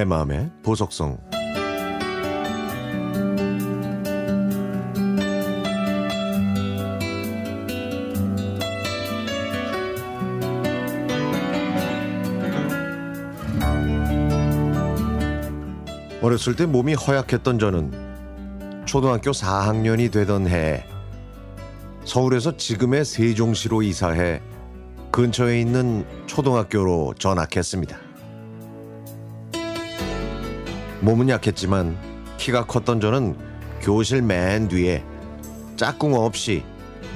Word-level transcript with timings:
내 0.00 0.04
마음의 0.06 0.50
보석성 0.62 1.18
어렸을 16.22 16.56
때 16.56 16.64
몸이 16.64 16.94
허약했던 16.94 17.58
저는 17.58 18.86
초등학교 18.86 19.32
4학년이 19.32 20.10
되던 20.10 20.48
해 20.48 20.86
서울에서 22.06 22.56
지금의 22.56 23.04
세종시로 23.04 23.82
이사해 23.82 24.40
근처에 25.12 25.60
있는 25.60 26.06
초등학교로 26.26 27.16
전학했습니다. 27.18 28.09
몸은 31.00 31.28
약했지만 31.28 31.96
키가 32.36 32.66
컸던 32.66 33.00
저는 33.00 33.36
교실 33.80 34.22
맨 34.22 34.68
뒤에 34.68 35.02
짝꿍 35.76 36.14
없이 36.14 36.62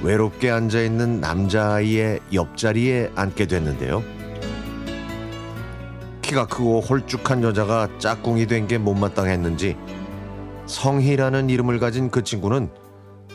외롭게 0.03 0.49
앉아 0.49 0.81
있는 0.81 1.21
남자아이의 1.21 2.19
옆자리에 2.33 3.11
앉게 3.15 3.45
됐는데요. 3.45 4.03
키가 6.21 6.47
크고 6.47 6.81
홀쭉한 6.81 7.43
여자가 7.43 7.87
짝꿍이 7.99 8.47
된 8.47 8.67
게 8.67 8.77
못마땅했는지 8.79 9.77
성희라는 10.65 11.51
이름을 11.51 11.79
가진 11.79 12.09
그 12.09 12.23
친구는 12.23 12.69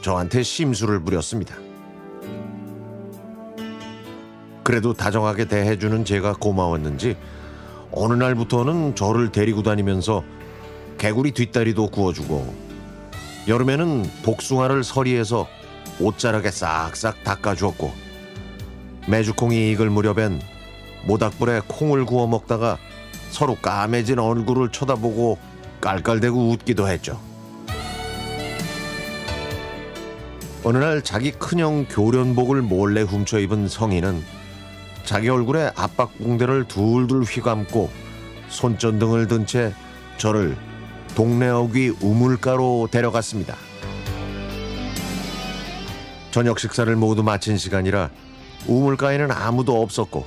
저한테 0.02 0.42
심술을 0.42 1.00
부렸습니다. 1.04 1.54
그래도 4.64 4.92
다정하게 4.92 5.44
대해주는 5.46 6.04
제가 6.04 6.34
고마웠는지 6.34 7.16
어느 7.92 8.14
날부터는 8.14 8.94
저를 8.96 9.30
데리고 9.30 9.62
다니면서 9.62 10.24
개구리 11.00 11.30
뒷다리도 11.30 11.88
구워주고 11.88 12.54
여름에는 13.48 14.02
복숭아를 14.22 14.84
서리해서 14.84 15.48
옷자락에 15.98 16.50
싹싹 16.50 17.24
닦아주었고 17.24 17.90
메주콩이 19.08 19.72
익을 19.72 19.88
무렵엔 19.88 20.42
모닥불에 21.06 21.62
콩을 21.66 22.04
구워 22.04 22.26
먹다가 22.26 22.76
서로 23.30 23.54
까매진 23.54 24.18
얼굴을 24.18 24.72
쳐다보고 24.72 25.38
깔깔대고 25.80 26.50
웃기도 26.50 26.86
했죠. 26.86 27.18
어느 30.64 30.76
날 30.76 31.00
자기 31.00 31.30
큰형 31.30 31.86
교련복을 31.86 32.60
몰래 32.60 33.00
훔쳐 33.00 33.38
입은 33.38 33.68
성인은 33.68 34.22
자기 35.06 35.30
얼굴에 35.30 35.70
압박붕대를 35.76 36.68
둘둘 36.68 37.22
휘감고 37.22 37.88
손전등을 38.50 39.28
든 39.28 39.46
채 39.46 39.72
저를 40.18 40.54
동네 41.14 41.48
어귀 41.48 41.96
우물가로 42.00 42.88
데려갔습니다. 42.90 43.56
저녁 46.30 46.58
식사를 46.58 46.94
모두 46.96 47.22
마친 47.22 47.56
시간이라 47.56 48.10
우물가에는 48.66 49.32
아무도 49.32 49.82
없었고 49.82 50.26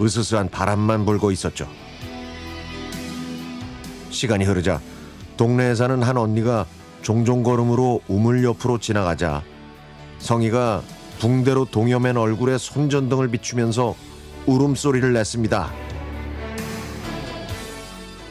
으스스한 0.00 0.50
바람만 0.50 1.06
불고 1.06 1.30
있었죠. 1.30 1.66
시간이 4.10 4.44
흐르자 4.44 4.80
동네에 5.36 5.74
사는 5.74 6.02
한 6.02 6.16
언니가 6.16 6.66
종종 7.02 7.42
걸음으로 7.42 8.00
우물 8.08 8.44
옆으로 8.44 8.78
지나가자 8.78 9.42
성희가 10.18 10.82
붕대로 11.18 11.64
동여맨 11.64 12.16
얼굴에 12.16 12.58
손전등을 12.58 13.28
비추면서 13.28 13.94
울음소리를 14.46 15.12
냈습니다. 15.12 15.72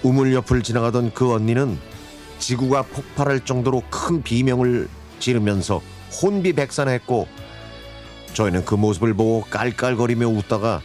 우물 0.06 0.36
옆을 0.36 0.62
지나가던 0.62 1.16
그 1.16 1.34
언니는 1.34 1.80
지구가 2.38 2.84
폭발할 2.84 3.44
정도로 3.44 3.82
큰 3.90 4.22
비명을 4.22 4.88
지르면서 5.18 5.82
혼비백산했고 6.22 7.28
저희는 8.36 8.66
그 8.66 8.76
모습을 8.76 9.16
보고 9.16 9.42
깔깔거리며 9.50 10.28
웃다가 10.28 10.84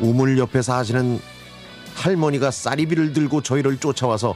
우물 0.00 0.36
옆에 0.36 0.62
사시는 0.62 1.20
할머니가 1.94 2.50
쌀이비를 2.50 3.12
들고 3.12 3.42
저희를 3.42 3.78
쫓아와서 3.78 4.34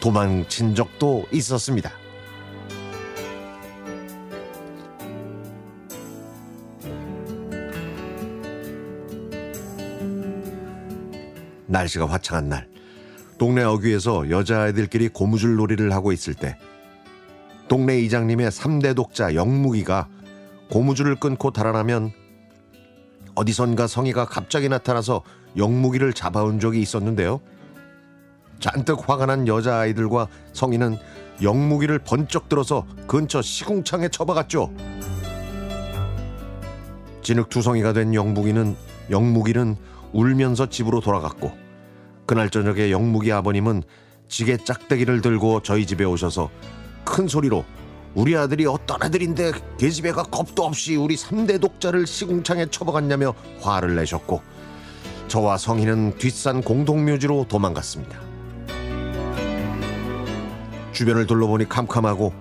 도망친 0.00 0.74
적도 0.74 1.26
있었습니다. 1.32 1.92
날씨가 11.66 12.06
화창한 12.06 12.48
날 12.48 12.71
동네 13.42 13.64
어귀에서 13.64 14.30
여자아이들끼리 14.30 15.08
고무줄 15.08 15.56
놀이를 15.56 15.92
하고 15.92 16.12
있을 16.12 16.32
때 16.32 16.56
동네 17.66 17.98
이장님의 17.98 18.52
3대 18.52 18.94
독자 18.94 19.34
영무기가 19.34 20.08
고무줄을 20.70 21.16
끊고 21.16 21.50
달아나면 21.50 22.12
어디선가 23.34 23.88
성희가 23.88 24.26
갑자기 24.26 24.68
나타나서 24.68 25.24
영무기를 25.56 26.12
잡아온 26.12 26.60
적이 26.60 26.82
있었는데요. 26.82 27.40
잔뜩 28.60 29.10
화가 29.10 29.26
난 29.26 29.48
여자아이들과 29.48 30.28
성희는 30.52 30.98
영무기를 31.42 31.98
번쩍 31.98 32.48
들어서 32.48 32.86
근처 33.08 33.42
시궁창에 33.42 34.08
처박았죠. 34.10 34.72
진흙투성이가 37.22 37.92
된 37.92 38.14
영무기는 38.14 38.76
영무기는 39.10 39.74
울면서 40.12 40.68
집으로 40.68 41.00
돌아갔고 41.00 41.61
그날 42.32 42.48
저녁에 42.48 42.90
영무기 42.90 43.30
아버님은 43.30 43.82
지게 44.26 44.56
짝대기를 44.56 45.20
들고 45.20 45.60
저희 45.60 45.84
집에 45.84 46.04
오셔서 46.04 46.48
큰 47.04 47.28
소리로 47.28 47.62
우리 48.14 48.34
아들이 48.34 48.64
어떤 48.64 49.02
아들인데 49.02 49.52
계집애가 49.78 50.22
겁도 50.22 50.64
없이 50.64 50.96
우리 50.96 51.14
3대 51.14 51.60
독자를 51.60 52.06
시궁창에 52.06 52.68
처박았냐며 52.70 53.34
화를 53.60 53.96
내셨고 53.96 54.40
저와 55.28 55.58
성희는 55.58 56.16
뒷산 56.16 56.62
공동묘지로 56.62 57.48
도망갔습니다. 57.50 58.18
주변을 60.92 61.26
둘러보니 61.26 61.68
캄캄하고 61.68 62.32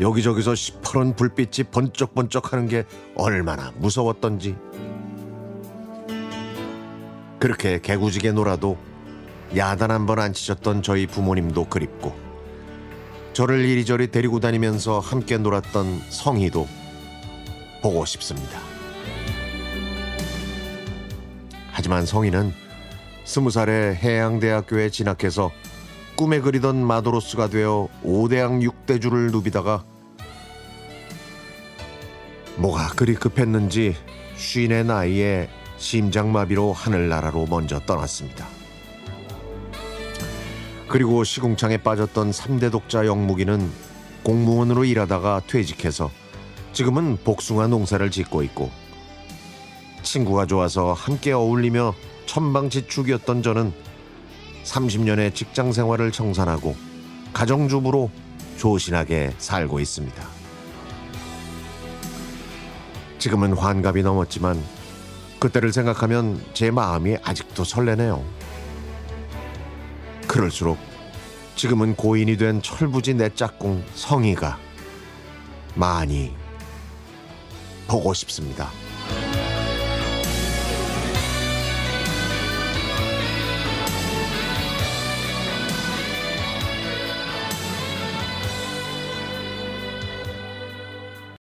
여기저기서 0.00 0.54
시퍼런 0.54 1.14
불빛이 1.16 1.68
번쩍번쩍하는 1.70 2.66
게 2.66 2.86
얼마나 3.14 3.74
무서웠던지 3.76 4.56
그렇게 7.38 7.78
개구지게 7.78 8.32
놀아도 8.32 8.87
야단 9.56 9.90
한 9.90 10.06
번 10.06 10.18
안 10.18 10.32
치셨던 10.32 10.82
저희 10.82 11.06
부모님도 11.06 11.66
그립고 11.68 12.14
저를 13.32 13.64
이리저리 13.64 14.10
데리고 14.10 14.40
다니면서 14.40 14.98
함께 14.98 15.38
놀았던 15.38 16.02
성희도 16.10 16.66
보고 17.82 18.04
싶습니다. 18.04 18.58
하지만 21.70 22.04
성희는 22.04 22.52
스무 23.24 23.50
살에 23.50 23.94
해양대학교에 23.94 24.90
진학해서 24.90 25.52
꿈에 26.16 26.40
그리던 26.40 26.84
마도로스가 26.84 27.48
되어 27.48 27.88
5대양 28.04 28.68
6대주를 28.68 29.30
누비다가 29.30 29.84
뭐가 32.56 32.88
그리 32.96 33.14
급했는지 33.14 33.94
쉰의 34.36 34.84
나이에 34.84 35.48
심장마비로 35.76 36.72
하늘나라로 36.72 37.46
먼저 37.46 37.78
떠났습니다. 37.78 38.57
그리고 40.88 41.22
시궁창에 41.22 41.78
빠졌던 41.78 42.30
3대 42.30 42.72
독자 42.72 43.04
영무기는 43.04 43.70
공무원으로 44.22 44.84
일하다가 44.84 45.42
퇴직해서 45.46 46.10
지금은 46.72 47.18
복숭아 47.24 47.66
농사를 47.66 48.10
짓고 48.10 48.42
있고 48.44 48.70
친구가 50.02 50.46
좋아서 50.46 50.94
함께 50.94 51.32
어울리며 51.32 51.94
천방지축이었던 52.24 53.42
저는 53.42 53.72
30년의 54.64 55.34
직장 55.34 55.72
생활을 55.72 56.10
청산하고 56.10 56.74
가정주부로 57.34 58.10
조신하게 58.56 59.32
살고 59.38 59.80
있습니다. 59.80 60.28
지금은 63.18 63.52
환갑이 63.52 64.02
넘었지만 64.02 64.62
그때를 65.38 65.72
생각하면 65.72 66.42
제 66.54 66.70
마음이 66.70 67.16
아직도 67.22 67.64
설레네요. 67.64 68.24
그럴수록 70.28 70.78
지금은 71.56 71.96
고인이 71.96 72.36
된 72.36 72.62
철부지 72.62 73.14
내 73.14 73.30
짝꿍 73.34 73.84
성희가 73.94 74.58
많이 75.74 76.32
보고 77.88 78.14
싶습니다. 78.14 78.70